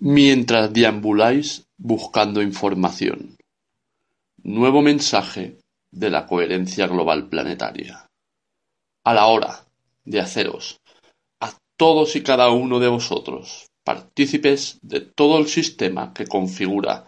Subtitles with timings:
[0.00, 3.38] Mientras deambuláis buscando información.
[4.42, 5.58] Nuevo mensaje
[5.90, 8.06] de la coherencia global planetaria.
[9.04, 9.66] A la hora
[10.04, 10.82] de haceros
[11.40, 17.06] a todos y cada uno de vosotros partícipes de todo el sistema que configura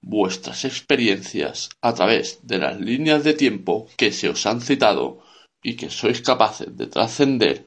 [0.00, 5.24] vuestras experiencias a través de las líneas de tiempo que se os han citado
[5.60, 7.66] y que sois capaces de trascender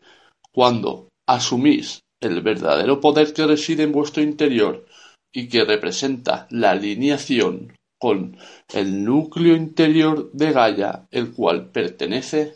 [0.54, 4.86] cuando asumís el verdadero poder que reside en vuestro interior
[5.34, 8.38] y que representa la alineación con
[8.74, 12.56] el núcleo interior de Gaia, el cual pertenece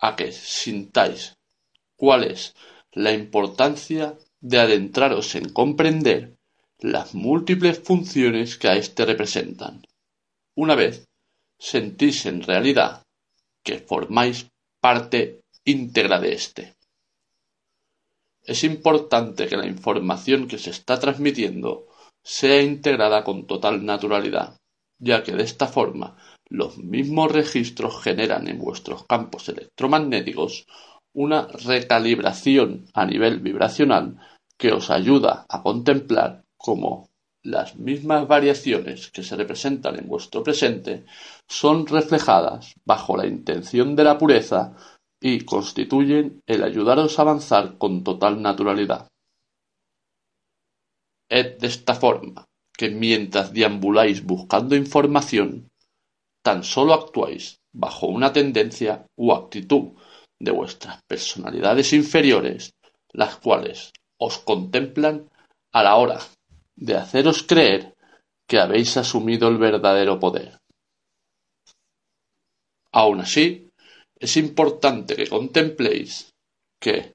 [0.00, 1.34] a que sintáis
[1.96, 2.54] cuál es
[2.92, 6.34] la importancia de adentraros en comprender
[6.78, 9.82] las múltiples funciones que a éste representan.
[10.56, 11.06] Una vez
[11.58, 13.02] sentís en realidad
[13.64, 14.46] que formáis
[14.80, 16.73] parte íntegra de éste.
[18.44, 21.86] Es importante que la información que se está transmitiendo
[22.22, 24.58] sea integrada con total naturalidad,
[24.98, 26.16] ya que de esta forma
[26.48, 30.66] los mismos registros generan en vuestros campos electromagnéticos
[31.14, 34.18] una recalibración a nivel vibracional
[34.58, 37.08] que os ayuda a contemplar cómo
[37.42, 41.04] las mismas variaciones que se representan en vuestro presente
[41.46, 44.74] son reflejadas bajo la intención de la pureza
[45.26, 49.08] y constituyen el ayudaros a avanzar con total naturalidad.
[51.30, 52.44] Es de esta forma
[52.76, 55.70] que mientras deambuláis buscando información,
[56.44, 59.98] tan solo actuáis bajo una tendencia u actitud
[60.38, 62.74] de vuestras personalidades inferiores,
[63.14, 65.30] las cuales os contemplan
[65.72, 66.18] a la hora
[66.76, 67.94] de haceros creer
[68.46, 70.58] que habéis asumido el verdadero poder.
[72.92, 73.63] Aun así,
[74.18, 76.30] es importante que contempléis
[76.80, 77.12] que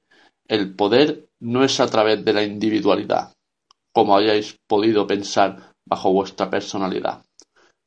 [0.48, 3.34] el poder no es a través de la individualidad,
[3.94, 7.24] como hayáis podido pensar bajo vuestra personalidad.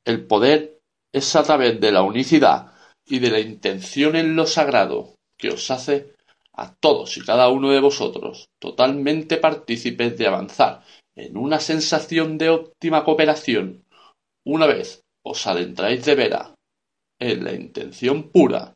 [0.05, 0.78] El poder
[1.12, 2.72] es a través de la unicidad
[3.06, 6.15] y de la intención en lo sagrado que os hace
[6.55, 10.84] a todos y cada uno de vosotros totalmente partícipes de avanzar
[11.17, 13.84] en una sensación de óptima cooperación
[14.45, 16.55] una vez os adentráis de vera
[17.19, 18.72] en la intención pura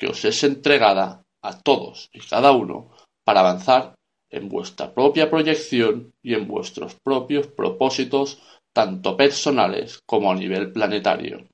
[0.00, 2.90] que os es entregada a todos y cada uno
[3.22, 3.94] para avanzar
[4.30, 8.40] en vuestra propia proyección y en vuestros propios propósitos
[8.72, 11.46] tanto personales como a nivel planetario.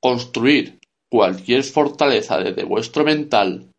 [0.00, 0.78] Construir
[1.10, 3.72] cualquier fortaleza desde vuestro mental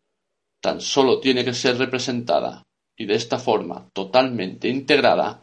[0.60, 2.64] tan solo tiene que ser representada
[2.98, 5.42] y de esta forma totalmente integrada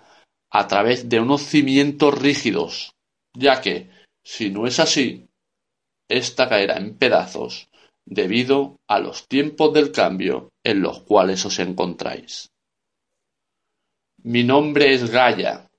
[0.51, 2.91] a través de unos cimientos rígidos,
[3.35, 3.89] ya que,
[4.24, 5.26] si no es así,
[6.09, 7.69] esta caerá en pedazos
[8.06, 12.50] debido a los tiempos del cambio en los cuales os encontráis.
[14.23, 15.69] Mi nombre es Gaia.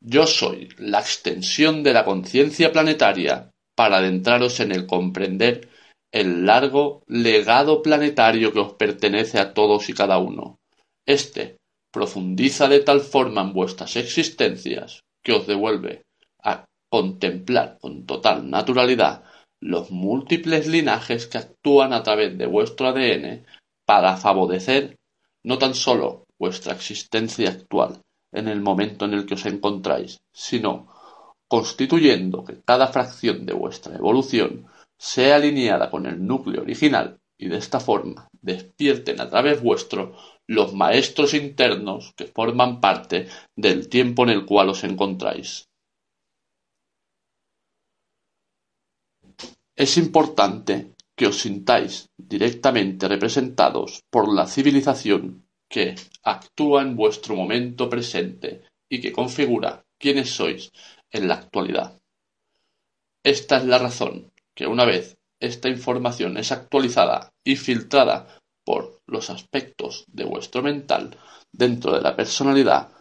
[0.00, 5.68] Yo soy la extensión de la conciencia planetaria para adentraros en el comprender
[6.12, 10.58] el largo legado planetario que os pertenece a todos y cada uno.
[11.06, 11.56] Este
[11.90, 16.02] profundiza de tal forma en vuestras existencias que os devuelve
[16.42, 19.24] a contemplar con total naturalidad
[19.60, 23.44] los múltiples linajes que actúan a través de vuestro ADN
[23.86, 24.96] para favorecer
[25.44, 28.00] no tan solo vuestra existencia actual
[28.32, 30.88] en el momento en el que os encontráis, sino
[31.48, 34.66] constituyendo que cada fracción de vuestra evolución
[34.98, 40.14] sea alineada con el núcleo original y de esta forma despierten a través vuestro
[40.46, 45.69] los maestros internos que forman parte del tiempo en el cual os encontráis.
[49.80, 57.88] Es importante que os sintáis directamente representados por la civilización que actúa en vuestro momento
[57.88, 58.48] presente
[58.90, 60.70] y que configura quiénes sois
[61.10, 61.98] en la actualidad.
[63.24, 68.36] Esta es la razón que una vez esta información es actualizada y filtrada
[68.66, 71.16] por los aspectos de vuestro mental
[71.50, 72.92] dentro de la personalidad,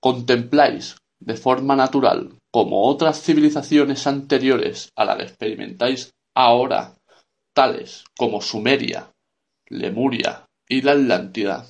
[0.00, 6.94] contempláis de forma natural como otras civilizaciones anteriores a la que experimentáis ahora,
[7.54, 9.10] tales como Sumeria,
[9.68, 11.66] Lemuria y la Atlántida,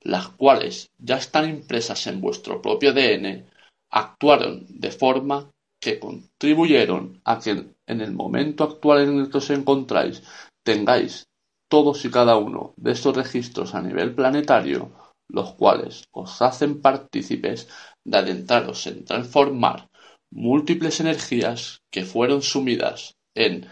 [0.00, 3.46] las cuales ya están impresas en vuestro propio ADN,
[3.90, 7.50] actuaron de forma que contribuyeron a que
[7.86, 10.22] en el momento actual en el que os encontráis
[10.64, 11.26] tengáis
[11.68, 14.92] todos y cada uno de estos registros a nivel planetario,
[15.28, 17.68] los cuales os hacen partícipes
[18.04, 19.88] de adentraros en transformar
[20.30, 23.66] múltiples energías que fueron sumidas en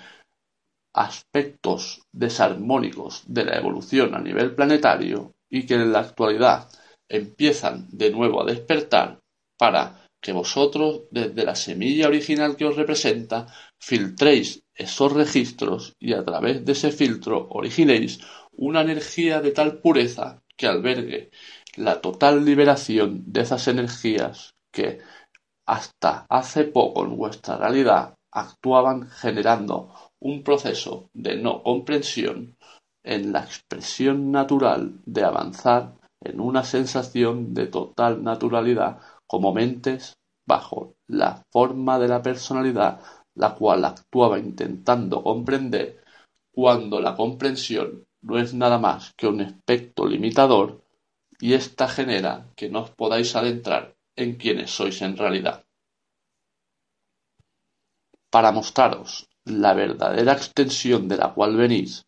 [0.94, 6.68] aspectos desarmónicos de la evolución a nivel planetario y que en la actualidad
[7.08, 9.20] empiezan de nuevo a despertar
[9.58, 13.46] para que vosotros, desde la semilla original que os representa,
[13.78, 18.20] filtréis esos registros y a través de ese filtro originéis
[18.52, 21.30] una energía de tal pureza que albergue
[21.76, 25.00] la total liberación de esas energías que
[25.66, 29.90] hasta hace poco en vuestra realidad actuaban generando
[30.20, 32.56] un proceso de no comprensión
[33.02, 40.16] en la expresión natural de avanzar en una sensación de total naturalidad como mentes
[40.46, 43.00] bajo la forma de la personalidad
[43.34, 46.02] la cual actuaba intentando comprender
[46.52, 50.82] cuando la comprensión no es nada más que un aspecto limitador
[51.40, 55.64] y ésta genera que no os podáis adentrar en quienes sois en realidad.
[58.34, 62.02] Para mostraros la verdadera extensión de la cual venís,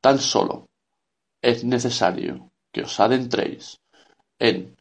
[0.00, 0.66] tan solo
[1.42, 3.80] es necesario que os adentréis
[4.38, 4.76] en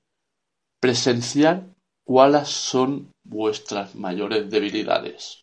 [0.79, 1.73] presenciar
[2.05, 5.41] cuáles son vuestras mayores debilidades.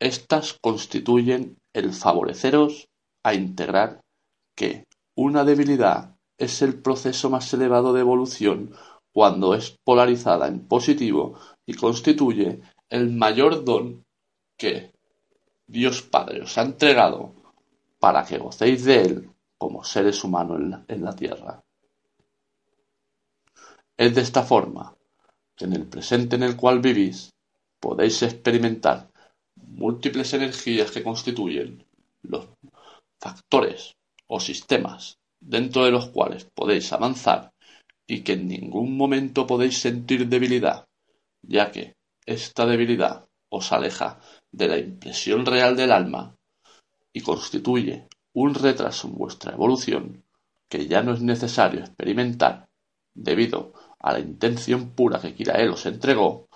[0.00, 2.88] Estas constituyen el favoreceros
[3.22, 4.00] a integrar
[4.56, 8.74] que una debilidad es el proceso más elevado de evolución
[9.12, 14.04] cuando es polarizada en positivo y constituye el mayor don
[14.58, 14.92] que
[15.66, 17.32] Dios Padre os ha entregado
[18.00, 21.62] para que gocéis de él como seres humanos en la, tierra.
[23.96, 24.96] Es de esta forma
[25.56, 27.30] que en el presente en el cual vivís
[27.78, 29.10] podéis experimentar
[29.54, 31.86] múltiples energías que constituyen
[32.22, 32.48] los
[33.20, 33.94] factores
[34.26, 37.52] o sistemas dentro de los cuales podéis avanzar
[38.06, 40.86] y que en ningún momento podéis sentir debilidad,
[41.42, 41.94] ya que
[42.30, 44.20] esta debilidad os aleja
[44.52, 46.36] de la impresión real del alma
[47.12, 50.24] y constituye un retraso en vuestra evolución
[50.70, 52.68] que ya no es necesario experimentar
[53.14, 56.48] debido a la intención pura que Kirael os entregó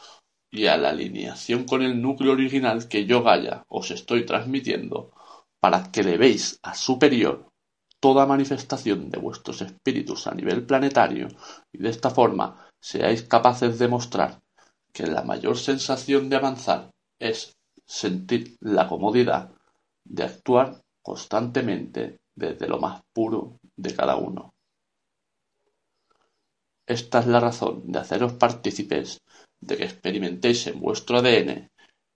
[0.52, 5.12] y a la alineación con el núcleo original que yo Gaia os estoy transmitiendo
[5.60, 7.48] para que le veis a superior
[7.98, 11.26] toda manifestación de vuestros espíritus a nivel planetario
[11.72, 14.43] y de esta forma seáis capaces de mostrar
[14.94, 19.50] que la mayor sensación de avanzar es sentir la comodidad
[20.04, 24.54] de actuar constantemente desde lo más puro de cada uno.
[26.86, 29.20] Esta es la razón de haceros partícipes
[29.60, 31.68] de que experimentéis en vuestro ADN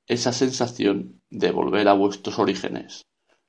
[0.06, 3.06] esa sensación de volver a vuestros orígenes,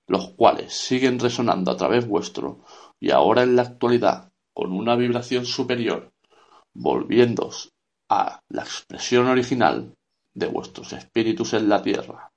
[0.08, 2.64] los cuales siguen resonando a través vuestro
[3.00, 6.12] y ahora en la actualidad con una vibración superior,
[6.74, 7.72] volviéndos
[8.10, 9.94] a la expresión original
[10.34, 12.32] de vuestros espíritus en la tierra.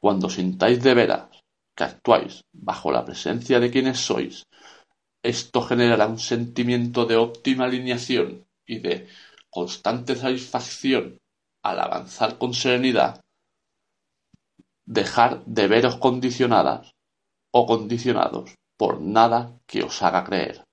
[0.00, 1.28] Cuando sintáis de veras
[1.76, 4.44] que actuáis bajo la presencia de quienes sois,
[5.22, 9.08] esto generará un sentimiento de óptima alineación y de
[9.50, 11.18] constante satisfacción
[11.62, 13.20] al avanzar con serenidad
[14.86, 16.92] dejar de veros condicionadas
[17.52, 20.64] o condicionados por nada que os haga creer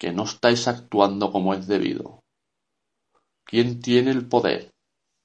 [0.00, 2.24] que no estáis actuando como es debido.
[3.44, 4.72] ¿Quién tiene el poder,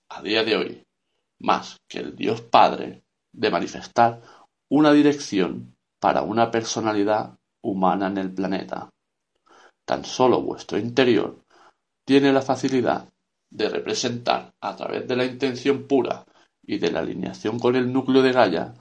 [0.10, 0.84] a día de hoy,
[1.40, 3.02] más que el Dios Padre,
[3.32, 4.22] de manifestar
[4.70, 8.90] una dirección para una personalidad humana en el planeta?
[9.86, 11.46] Tan solo vuestro interior
[12.06, 13.08] tiene la facilidad
[13.50, 16.26] de representar a través de la intención pura
[16.62, 18.74] y de la alineación con el núcleo de Gaia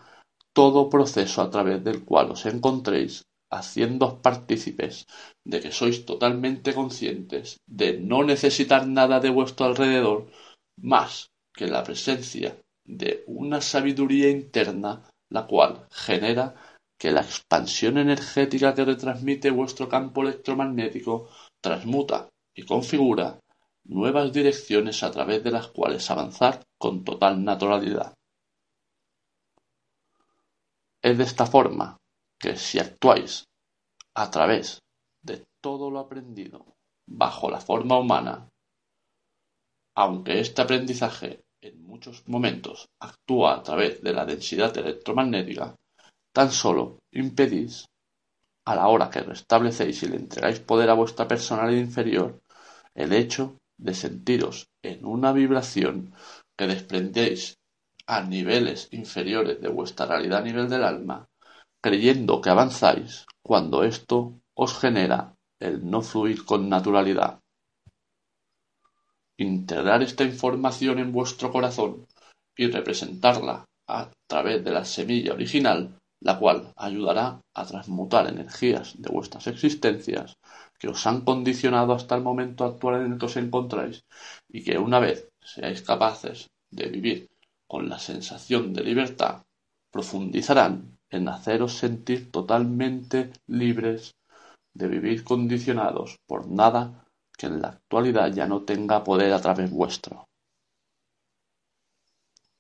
[0.53, 3.25] todo proceso a través del cual os encontréis
[3.59, 5.07] haciéndoos partícipes
[5.51, 7.47] de que sois totalmente conscientes
[7.81, 10.31] de no necesitar nada de vuestro alrededor
[10.77, 12.51] más que la presencia
[12.85, 14.93] de una sabiduría interna
[15.31, 16.55] la cual genera
[16.99, 21.29] que la expansión energética que retransmite vuestro campo electromagnético
[21.61, 23.41] transmuta y configura
[23.85, 28.15] nuevas direcciones a través de las cuales avanzar con total naturalidad.
[31.03, 31.97] Es de esta forma
[32.39, 33.45] que si actuáis
[34.15, 34.81] a través
[35.23, 36.65] de todo lo aprendido
[37.07, 38.49] bajo la forma humana,
[39.97, 45.75] aunque este aprendizaje en muchos momentos actúa a través de la densidad electromagnética,
[46.33, 47.87] tan solo impedís
[48.67, 52.41] a la hora que restablecéis y le entregáis poder a vuestra personalidad inferior,
[52.95, 56.15] el hecho de sentiros en una vibración
[56.57, 57.57] que desprendéis
[58.07, 61.27] a niveles inferiores de vuestra realidad a nivel del alma,
[61.85, 67.41] creyendo que avanzáis cuando esto os genera el no fluir con naturalidad.
[69.37, 72.07] Integrar esta información en vuestro corazón
[72.57, 79.11] y representarla a través de la semilla original, la cual ayudará a transmutar energías de
[79.11, 80.39] vuestras existencias
[80.79, 84.07] que os han condicionado hasta el momento actual en el que os encontráis
[84.49, 87.29] y que una vez seáis capaces de vivir
[87.69, 89.43] con la sensación de libertad,
[89.91, 94.15] profundizarán en haceros sentir totalmente libres
[94.75, 97.07] de vivir condicionados por nada
[97.39, 100.27] que en la actualidad ya no tenga poder a través vuestro.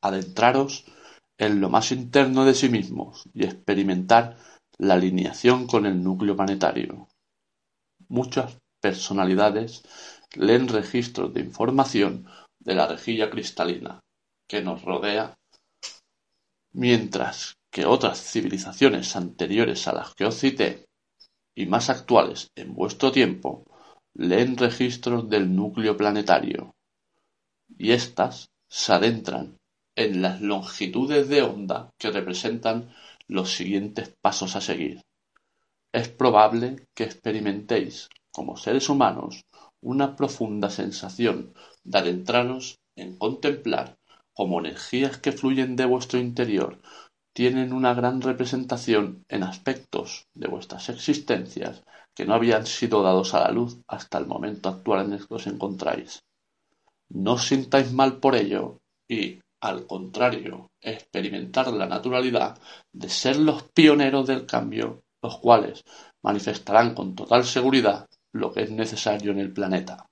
[0.00, 0.84] Adentraros
[1.36, 4.36] en lo más interno de sí mismos y experimentar
[4.78, 7.08] la alineación con el núcleo planetario.
[8.08, 9.82] Muchas personalidades
[10.34, 12.26] leen registros de información
[12.60, 14.00] de la rejilla cristalina
[14.48, 15.34] que nos rodea,
[16.72, 20.86] mientras que otras civilizaciones anteriores a las que os cité
[21.56, 23.64] y más actuales en vuestro tiempo
[24.14, 26.76] leen registros del núcleo planetario,
[27.76, 29.56] y éstas se adentran
[29.96, 32.94] en las longitudes de onda que representan
[33.26, 35.00] los siguientes pasos a seguir.
[35.92, 39.42] Es probable que experimentéis, como seres humanos,
[39.80, 43.96] una profunda sensación de adentraros en contemplar
[44.32, 46.80] como energías que fluyen de vuestro interior
[47.34, 51.82] tienen una gran representación en aspectos de vuestras existencias
[52.14, 55.34] que no habían sido dados a la luz hasta el momento actual en el que
[55.34, 56.22] os encontráis.
[57.10, 62.56] No os sintáis mal por ello y, al contrario, experimentar la naturalidad
[62.92, 65.82] de ser los pioneros del cambio, los cuales
[66.22, 70.06] manifestarán con total seguridad lo que es necesario en el planeta.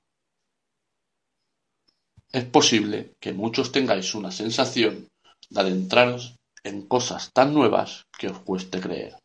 [2.33, 5.07] Es posible que muchos tengáis una sensación
[5.51, 9.19] de adentraros en cosas tan nuevas que os cueste creer.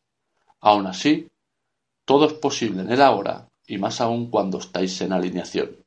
[0.62, 1.28] Aun así,
[2.06, 5.84] todo es posible en el ahora y más aún cuando estáis en alineación.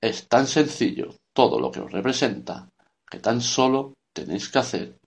[0.00, 2.68] Es tan sencillo todo lo que os representa
[3.10, 4.98] que tan solo tenéis que hacer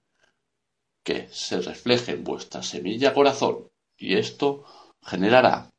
[1.04, 3.68] que se refleje en vuestra semilla corazón
[3.98, 4.66] y esto
[5.02, 5.70] generará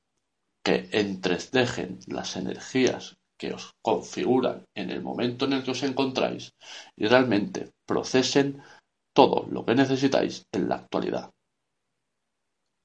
[0.62, 6.54] que entredejen las energías que os configuran en el momento en el que os encontráis
[6.96, 8.62] y realmente procesen
[9.16, 11.30] todo lo que necesitáis en la actualidad.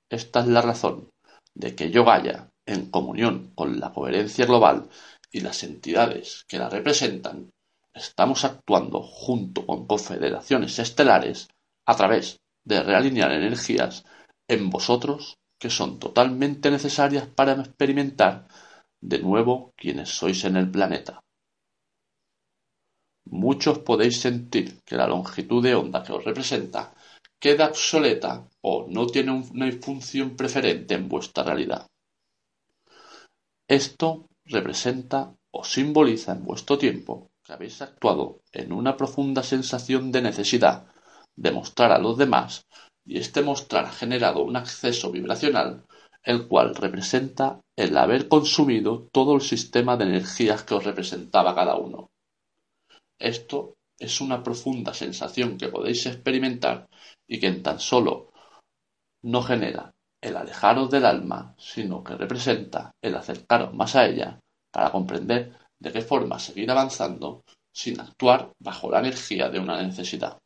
[0.09, 1.09] Esta es la razón
[1.53, 4.87] de que yo vaya en comunión con la coherencia global
[5.29, 7.49] y las entidades que la representan,
[7.93, 11.49] estamos actuando junto con confederaciones estelares
[11.85, 14.05] a través de realinear energías
[14.47, 18.47] en vosotros que son totalmente necesarias para experimentar
[19.01, 21.20] de nuevo quienes sois en el planeta.
[23.25, 26.93] Muchos podéis sentir que la longitud de onda que os representa
[27.39, 31.87] queda obsoleta o no tiene una función preferente en vuestra realidad.
[33.67, 40.21] Esto representa o simboliza en vuestro tiempo que habéis actuado en una profunda sensación de
[40.21, 40.87] necesidad
[41.35, 42.65] de mostrar a los demás
[43.05, 45.85] y este mostrar ha generado un acceso vibracional
[46.23, 51.77] el cual representa el haber consumido todo el sistema de energías que os representaba cada
[51.77, 52.11] uno.
[53.21, 56.87] Esto es una profunda sensación que podéis experimentar
[57.27, 58.31] y que tan solo
[59.23, 64.39] no genera el alejaros del alma, sino que representa el acercaros más a ella
[64.71, 70.37] para comprender de qué forma seguir avanzando sin actuar bajo la energía de una necesidad.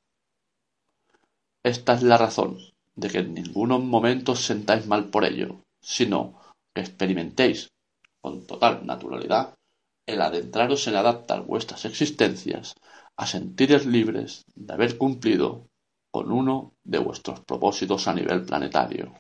[1.64, 2.58] Esta es la razón
[2.96, 6.40] de que en ningún momento os sentáis mal por ello, sino
[6.74, 7.70] que experimentéis
[8.22, 9.56] con total naturalidad
[10.06, 12.76] el adentraros en adaptar vuestras existencias
[13.18, 15.68] a sentiros libres de haber cumplido
[16.12, 19.14] con uno de vuestros propósitos a nivel planetario.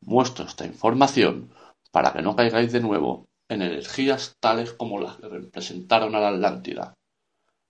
[0.00, 1.52] Muestro esta información
[1.90, 6.28] para que no caigáis de nuevo en energías tales como las que representaron a la
[6.28, 6.94] Atlántida,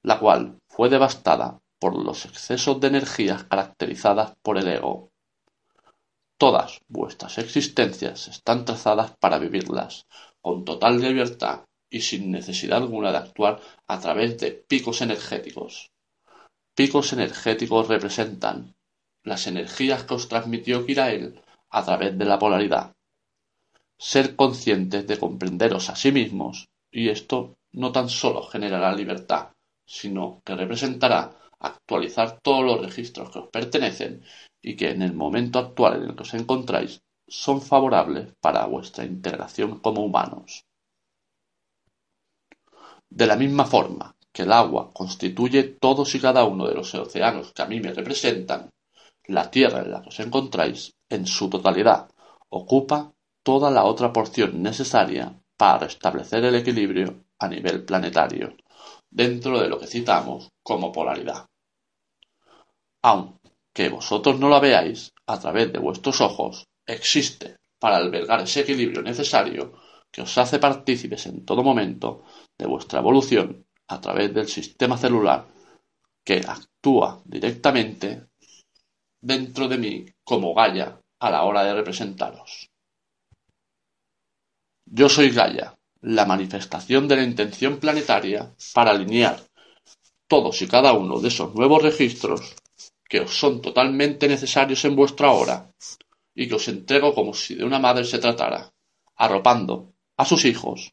[0.02, 5.10] la cual fue devastada por los excesos de energías caracterizadas por el ego
[6.36, 10.06] Todas vuestras existencias están trazadas para vivirlas
[10.42, 11.64] con total libertad
[11.94, 15.92] y sin necesidad alguna de actuar a través de picos energéticos.
[16.74, 18.74] Picos energéticos representan
[19.22, 22.96] las energías que os transmitió Kirael a través de la polaridad.
[23.96, 29.50] Ser conscientes de comprenderos a sí mismos, y esto no tan solo generará libertad,
[29.86, 34.24] sino que representará actualizar todos los registros que os pertenecen
[34.60, 39.04] y que en el momento actual en el que os encontráis son favorables para vuestra
[39.04, 40.64] integración como humanos.
[43.14, 47.52] De la misma forma que el agua constituye todos y cada uno de los océanos
[47.52, 48.70] que a mí me representan,
[49.28, 52.10] la tierra en la que os encontráis, en su totalidad,
[52.48, 53.12] ocupa
[53.44, 58.56] toda la otra porción necesaria para restablecer el equilibrio a nivel planetario,
[59.08, 61.46] dentro de lo que citamos como polaridad.
[63.02, 69.02] Aunque vosotros no la veáis, a través de vuestros ojos, existe para albergar ese equilibrio
[69.02, 69.72] necesario
[70.14, 72.22] que os hace partícipes en todo momento
[72.56, 75.40] de vuestra evolución a través del sistema celular
[76.22, 78.30] que actúa directamente
[79.20, 82.70] dentro de mí como Gaia a la hora de representaros.
[84.86, 89.42] Yo soy Gaia, la manifestación de la intención planetaria para alinear
[90.28, 92.54] todos y cada uno de esos nuevos registros
[93.08, 95.72] que os son totalmente necesarios en vuestra hora
[96.36, 98.72] y que os entrego como si de una madre se tratara,
[99.16, 100.92] arropando a sus hijos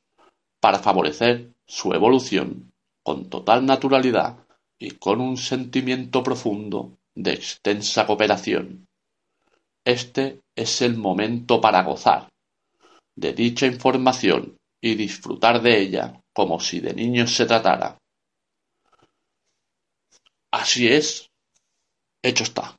[0.60, 2.72] para favorecer su evolución
[3.04, 4.46] con total naturalidad
[4.80, 8.88] y con un sentimiento profundo de extensa cooperación.
[9.86, 12.30] Este es el momento para gozar
[13.16, 17.98] de dicha información y disfrutar de ella como si de niños se tratara.
[20.51, 21.30] Así es,
[22.24, 22.75] hecho está.